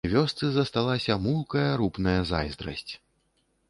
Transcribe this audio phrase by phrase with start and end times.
[0.11, 2.93] Вёсцы засталася мулкая, рупная зайздрасць.